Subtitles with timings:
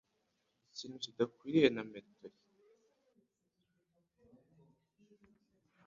[0.71, 2.37] Ikintu kidakwiye na moteri.